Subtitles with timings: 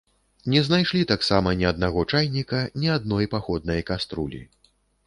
[0.53, 4.43] Не знайшлі таксама ні аднаго чайніка, ні адной паходнай каструлі.